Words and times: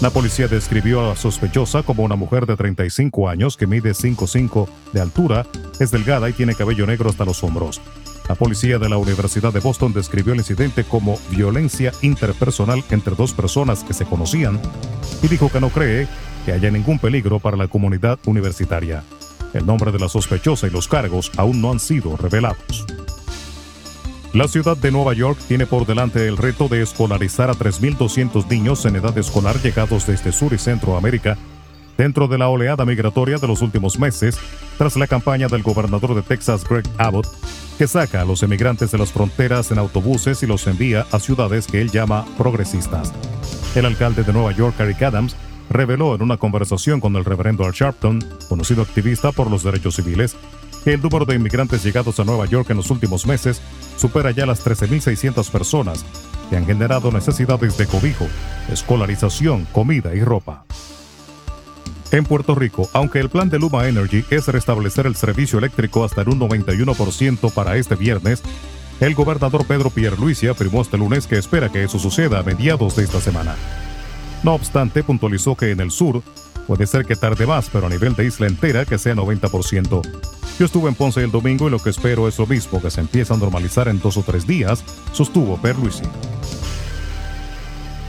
La 0.00 0.10
policía 0.10 0.48
describió 0.48 1.00
a 1.00 1.10
la 1.10 1.16
sospechosa 1.16 1.84
como 1.84 2.02
una 2.02 2.16
mujer 2.16 2.44
de 2.46 2.56
35 2.56 3.28
años 3.28 3.56
que 3.56 3.68
mide 3.68 3.92
5'5 3.92 4.66
de 4.92 5.00
altura, 5.00 5.46
es 5.78 5.92
delgada 5.92 6.28
y 6.28 6.32
tiene 6.32 6.56
cabello 6.56 6.86
negro 6.86 7.08
hasta 7.08 7.24
los 7.24 7.44
hombros. 7.44 7.80
La 8.28 8.34
policía 8.34 8.78
de 8.78 8.88
la 8.88 8.96
Universidad 8.96 9.52
de 9.52 9.60
Boston 9.60 9.92
describió 9.92 10.32
el 10.32 10.40
incidente 10.40 10.84
como 10.84 11.18
violencia 11.30 11.92
interpersonal 12.02 12.82
entre 12.90 13.14
dos 13.14 13.32
personas 13.32 13.84
que 13.84 13.94
se 13.94 14.04
conocían 14.04 14.60
y 15.22 15.28
dijo 15.28 15.50
que 15.50 15.60
no 15.60 15.70
cree 15.70 16.08
que 16.44 16.52
haya 16.52 16.70
ningún 16.70 16.98
peligro 16.98 17.38
para 17.38 17.56
la 17.56 17.68
comunidad 17.68 18.18
universitaria. 18.26 19.04
El 19.54 19.66
nombre 19.66 19.92
de 19.92 19.98
la 19.98 20.08
sospechosa 20.08 20.66
y 20.66 20.70
los 20.70 20.88
cargos 20.88 21.30
aún 21.36 21.60
no 21.60 21.70
han 21.70 21.78
sido 21.78 22.16
revelados. 22.16 22.86
La 24.34 24.48
ciudad 24.48 24.78
de 24.78 24.90
Nueva 24.90 25.12
York 25.12 25.38
tiene 25.46 25.66
por 25.66 25.84
delante 25.84 26.26
el 26.26 26.38
reto 26.38 26.66
de 26.66 26.80
escolarizar 26.82 27.50
a 27.50 27.54
3.200 27.54 28.48
niños 28.48 28.86
en 28.86 28.96
edad 28.96 29.16
escolar 29.18 29.60
llegados 29.60 30.06
desde 30.06 30.32
Sur 30.32 30.54
y 30.54 30.58
Centroamérica 30.58 31.36
dentro 31.98 32.26
de 32.28 32.38
la 32.38 32.48
oleada 32.48 32.86
migratoria 32.86 33.36
de 33.36 33.46
los 33.46 33.60
últimos 33.60 33.98
meses, 33.98 34.38
tras 34.78 34.96
la 34.96 35.06
campaña 35.06 35.48
del 35.48 35.62
gobernador 35.62 36.14
de 36.14 36.22
Texas, 36.22 36.64
Greg 36.66 36.84
Abbott, 36.96 37.28
que 37.76 37.86
saca 37.86 38.22
a 38.22 38.24
los 38.24 38.42
emigrantes 38.42 38.90
de 38.90 38.98
las 38.98 39.12
fronteras 39.12 39.70
en 39.70 39.78
autobuses 39.78 40.42
y 40.42 40.46
los 40.46 40.66
envía 40.66 41.06
a 41.12 41.18
ciudades 41.18 41.66
que 41.66 41.82
él 41.82 41.90
llama 41.90 42.24
progresistas. 42.38 43.12
El 43.74 43.84
alcalde 43.84 44.22
de 44.24 44.32
Nueva 44.32 44.52
York, 44.52 44.74
Eric 44.80 45.02
Adams, 45.02 45.36
reveló 45.70 46.14
en 46.14 46.22
una 46.22 46.36
conversación 46.36 47.00
con 47.00 47.16
el 47.16 47.24
reverendo 47.24 47.64
Al 47.64 47.72
Sharpton, 47.72 48.24
conocido 48.48 48.82
activista 48.82 49.32
por 49.32 49.50
los 49.50 49.62
derechos 49.62 49.96
civiles, 49.96 50.36
el 50.90 51.00
número 51.00 51.24
de 51.24 51.36
inmigrantes 51.36 51.84
llegados 51.84 52.18
a 52.18 52.24
Nueva 52.24 52.46
York 52.46 52.70
en 52.70 52.78
los 52.78 52.90
últimos 52.90 53.26
meses 53.26 53.60
supera 53.96 54.30
ya 54.32 54.46
las 54.46 54.64
13.600 54.64 55.48
personas 55.50 56.04
que 56.50 56.56
han 56.56 56.66
generado 56.66 57.12
necesidades 57.12 57.78
de 57.78 57.86
cobijo, 57.86 58.26
escolarización, 58.70 59.66
comida 59.72 60.14
y 60.14 60.22
ropa. 60.22 60.64
En 62.10 62.24
Puerto 62.24 62.54
Rico, 62.54 62.90
aunque 62.92 63.20
el 63.20 63.30
plan 63.30 63.48
de 63.48 63.58
Luma 63.58 63.88
Energy 63.88 64.24
es 64.28 64.46
restablecer 64.48 65.06
el 65.06 65.16
servicio 65.16 65.58
eléctrico 65.58 66.04
hasta 66.04 66.22
en 66.22 66.28
un 66.28 66.40
91% 66.40 67.52
para 67.52 67.76
este 67.76 67.94
viernes, 67.94 68.42
el 69.00 69.14
gobernador 69.14 69.64
Pedro 69.66 69.88
Pierluisi 69.88 70.46
afirmó 70.46 70.82
este 70.82 70.98
lunes 70.98 71.26
que 71.26 71.38
espera 71.38 71.70
que 71.70 71.84
eso 71.84 71.98
suceda 71.98 72.40
a 72.40 72.42
mediados 72.42 72.96
de 72.96 73.04
esta 73.04 73.20
semana. 73.20 73.56
No 74.42 74.54
obstante, 74.54 75.02
puntualizó 75.02 75.56
que 75.56 75.70
en 75.70 75.80
el 75.80 75.90
sur 75.90 76.22
puede 76.66 76.86
ser 76.86 77.06
que 77.06 77.16
tarde 77.16 77.46
más, 77.46 77.70
pero 77.72 77.86
a 77.86 77.90
nivel 77.90 78.14
de 78.14 78.26
isla 78.26 78.46
entera 78.46 78.84
que 78.84 78.98
sea 78.98 79.14
90%. 79.14 80.41
Yo 80.62 80.66
estuve 80.66 80.88
en 80.90 80.94
Ponce 80.94 81.24
el 81.24 81.32
domingo 81.32 81.66
y 81.66 81.72
lo 81.72 81.80
que 81.80 81.90
espero 81.90 82.28
es 82.28 82.38
lo 82.38 82.46
mismo, 82.46 82.80
que 82.80 82.88
se 82.88 83.00
empiece 83.00 83.34
a 83.34 83.36
normalizar 83.36 83.88
en 83.88 83.98
dos 83.98 84.16
o 84.16 84.22
tres 84.22 84.46
días, 84.46 84.84
sostuvo 85.10 85.56
Perluisi. 85.56 86.04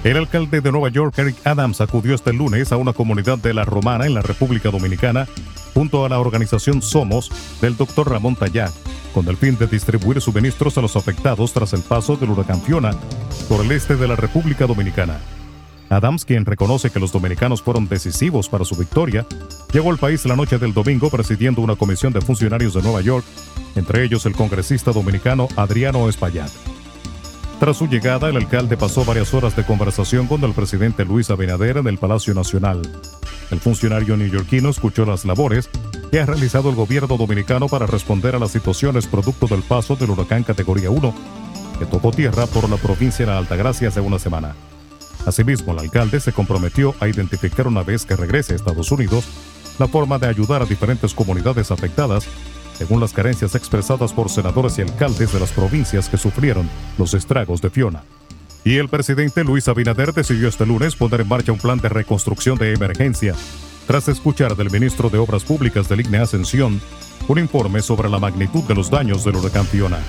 El 0.04 0.18
alcalde 0.18 0.62
de 0.62 0.72
Nueva 0.72 0.90
York, 0.90 1.18
Eric 1.18 1.36
Adams, 1.48 1.82
acudió 1.82 2.14
este 2.14 2.32
lunes 2.32 2.72
a 2.72 2.78
una 2.78 2.94
comunidad 2.94 3.40
de 3.40 3.56
la 3.56 3.66
Romana 3.66 4.06
en 4.06 4.14
la 4.14 4.22
República 4.22 4.70
Dominicana 4.70 5.28
junto 5.74 6.06
a 6.06 6.10
la 6.10 6.20
organización 6.20 6.84
Somos 6.84 7.32
del 7.60 7.76
Dr. 7.76 8.08
Ramón 8.08 8.36
Tallá, 8.36 8.70
con 9.16 9.28
el 9.30 9.38
fin 9.38 9.58
de 9.58 9.66
distribuir 9.66 10.22
suministros 10.22 10.78
a 10.78 10.82
los 10.82 10.96
afectados 10.96 11.54
tras 11.54 11.74
el 11.74 11.82
paso 11.82 12.18
del 12.18 12.30
huracán 12.30 12.62
Fiona 12.62 12.92
por 13.50 13.66
el 13.66 13.72
este 13.72 13.96
de 13.96 14.08
la 14.08 14.16
República 14.16 14.68
Dominicana. 14.68 15.20
Adams, 15.94 16.26
quien 16.26 16.46
reconoce 16.46 16.90
que 16.90 17.00
los 17.00 17.12
dominicanos 17.12 17.62
fueron 17.62 17.88
decisivos 17.88 18.50
para 18.50 18.66
su 18.66 18.76
victoria, 18.76 19.26
llegó 19.72 19.92
al 19.92 19.98
país 19.98 20.26
la 20.26 20.36
noche 20.36 20.58
del 20.58 20.74
domingo 20.74 21.10
presidiendo 21.10 21.62
una 21.62 21.76
comisión 21.76 22.12
de 22.12 22.22
funcionarios 22.22 22.74
de 22.74 22.82
Nueva 22.82 23.02
York, 23.02 23.26
entre 23.76 24.04
ellos 24.04 24.26
el 24.26 24.34
congresista 24.34 24.92
dominicano 24.92 25.48
Adriano 25.56 26.10
Espaillat. 26.10 26.52
Tras 27.60 27.78
su 27.78 27.88
llegada, 27.88 28.30
el 28.30 28.36
alcalde 28.36 28.76
pasó 28.76 29.06
varias 29.06 29.34
horas 29.34 29.56
de 29.56 29.64
conversación 29.64 30.28
con 30.28 30.44
el 30.44 30.52
presidente 30.52 31.06
Luis 31.06 31.30
Abinader 31.30 31.78
en 31.78 31.88
el 31.88 31.98
Palacio 31.98 32.34
Nacional. 32.34 32.82
El 33.52 33.60
funcionario 33.60 34.18
neoyorquino 34.18 34.70
escuchó 34.70 35.06
las 35.06 35.24
labores 35.24 35.70
que 36.12 36.20
ha 36.20 36.26
realizado 36.26 36.70
el 36.70 36.76
gobierno 36.76 37.16
dominicano 37.16 37.70
para 37.70 37.86
responder 37.86 38.36
a 38.36 38.40
las 38.40 38.52
situaciones 38.52 39.08
producto 39.08 39.48
del 39.48 39.62
paso 39.62 39.96
del 39.96 40.10
huracán 40.10 40.44
categoría 40.44 40.90
1, 40.90 41.14
que 41.80 41.86
tocó 41.86 42.12
tierra 42.12 42.48
por 42.48 42.70
la 42.70 42.78
provincia 42.78 43.26
de 43.26 43.32
Altagracia 43.32 43.88
hace 43.88 44.02
una 44.02 44.20
semana. 44.20 44.56
Asimismo, 45.26 45.74
el 45.74 45.80
alcalde 45.80 46.20
se 46.20 46.34
comprometió 46.34 46.96
a 47.00 47.08
identificar 47.08 47.68
una 47.68 47.84
vez 47.84 48.06
que 48.06 48.16
regrese 48.16 48.54
a 48.54 48.56
Estados 48.56 48.92
Unidos 48.92 49.26
la 49.80 49.88
forma 49.88 50.20
de 50.20 50.28
ayudar 50.28 50.62
a 50.62 50.66
diferentes 50.66 51.14
comunidades 51.14 51.72
afectadas 51.72 52.28
según 52.78 53.00
las 53.00 53.14
carencias 53.14 53.56
expresadas 53.56 54.14
por 54.14 54.30
senadores 54.30 54.78
y 54.78 54.82
alcaldes 54.82 55.32
de 55.32 55.40
las 55.40 55.52
provincias 55.52 56.10
que 56.10 56.18
sufrieron 56.18 56.70
los 56.98 57.14
estragos 57.14 57.62
de 57.62 57.70
Fiona. 57.70 58.04
Y 58.66 58.78
el 58.78 58.90
presidente 58.90 59.44
Luis 59.44 59.68
Abinader 59.68 60.14
decidió 60.14 60.48
este 60.48 60.66
lunes 60.66 60.96
poner 60.96 61.22
en 61.22 61.28
marcha 61.28 61.52
un 61.52 61.60
plan 61.60 61.80
de 61.80 61.90
reconstrucción 61.90 62.58
de 62.58 62.74
emergencia, 62.74 63.36
tras 63.88 64.08
escuchar 64.08 64.56
del 64.56 64.72
ministro 64.72 65.10
de 65.10 65.18
Obras 65.18 65.44
Públicas 65.44 65.90
del 65.90 66.02
IGNE 66.02 66.20
Ascensión 66.20 66.82
un 67.28 67.40
informe 67.40 67.82
sobre 67.82 68.10
la 68.10 68.20
magnitud 68.20 68.64
de 68.64 68.76
los 68.76 68.90
daños 68.90 69.24
del 69.24 69.36
huracán 69.36 69.66
Fiona. 69.66 70.00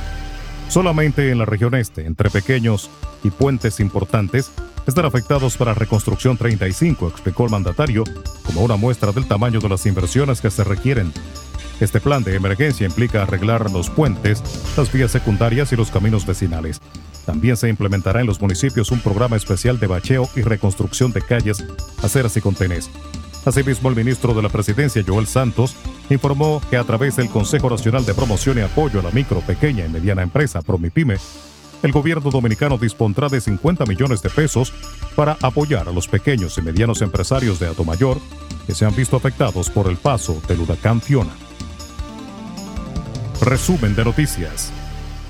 Solamente 0.69 1.31
en 1.31 1.39
la 1.39 1.45
región 1.45 1.75
este, 1.75 2.07
entre 2.07 2.31
pequeños 2.31 2.91
y 3.23 3.31
puentes 3.31 3.79
importantes, 3.81 4.51
están 4.87 5.05
afectados 5.05 5.57
para 5.57 5.75
reconstrucción 5.75 6.37
35, 6.37 7.09
explicó 7.09 7.45
el 7.45 7.51
mandatario, 7.51 8.05
como 8.45 8.63
una 8.63 8.77
muestra 8.77 9.13
del 9.13 9.27
tamaño 9.27 9.61
de 9.61 9.69
las 9.69 9.87
inversiones 9.87 10.41
que 10.41 10.51
se 10.51 10.65
requieren. 10.65 11.13
Este 11.81 12.01
plan 12.01 12.23
de 12.23 12.37
emergencia 12.37 12.87
implica 12.87 13.23
arreglar 13.23 13.71
los 13.71 13.91
puentes, 13.91 14.43
las 14.77 14.93
vías 14.93 15.11
secundarias 15.11 15.73
y 15.73 15.77
los 15.77 15.91
caminos 15.91 16.27
vecinales. 16.27 16.81
También 17.27 17.57
se 17.57 17.69
implementará 17.69 18.21
en 18.21 18.27
los 18.27 18.41
municipios 18.41 18.91
un 18.91 19.01
programa 19.01 19.37
especial 19.37 19.81
de 19.81 19.87
bacheo 19.87 20.29
y 20.37 20.43
reconstrucción 20.43 21.13
de 21.13 21.23
calles, 21.23 21.65
aceras 22.03 22.37
y 22.37 22.41
contenes. 22.41 22.91
Asimismo, 23.45 23.89
el 23.91 23.97
ministro 23.97 24.33
de 24.35 24.43
la 24.43 24.49
Presidencia, 24.49 25.05
Joel 25.07 25.27
Santos, 25.27 25.77
informó 26.09 26.63
que 26.71 26.77
a 26.77 26.85
través 26.85 27.17
del 27.17 27.29
Consejo 27.29 27.69
Nacional 27.69 28.05
de 28.07 28.15
Promoción 28.15 28.59
y 28.59 28.63
Apoyo 28.63 29.01
a 29.01 29.03
la 29.03 29.11
Micro, 29.11 29.41
Pequeña 29.41 29.85
y 29.85 29.89
Mediana 29.89 30.23
Empresa, 30.23 30.63
Promipyme, 30.63 31.17
el 31.85 31.93
gobierno 31.93 32.31
dominicano 32.31 32.79
dispondrá 32.79 33.29
de 33.29 33.41
50 33.41 33.85
millones 33.85 34.23
de 34.23 34.31
pesos 34.31 34.73
para 35.15 35.37
apoyar 35.43 35.87
a 35.87 35.93
los 35.93 36.09
pequeños 36.09 36.57
y 36.57 36.63
medianos 36.63 37.03
empresarios 37.03 37.61
de 37.61 37.69
Mayor 37.85 38.19
que 38.67 38.75
se 38.75 38.87
han 38.87 38.97
visto 38.97 39.17
afectados 39.17 39.69
por 39.69 39.89
el 39.89 39.99
paso 39.99 40.41
del 40.49 40.61
huracán 40.61 41.03
Fiona. 41.03 41.35
Resumen 43.43 43.95
de 43.95 44.05
noticias. 44.05 44.73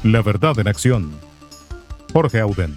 La 0.04 0.22
verdad 0.22 0.56
en 0.60 0.68
acción. 0.68 1.10
Jorge 2.12 2.38
Auden. 2.38 2.76